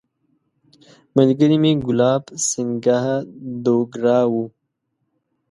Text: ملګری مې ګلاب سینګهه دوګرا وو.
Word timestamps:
ملګری 1.17 1.57
مې 1.63 1.71
ګلاب 1.87 2.23
سینګهه 2.47 3.15
دوګرا 3.63 4.19
وو. 4.31 4.45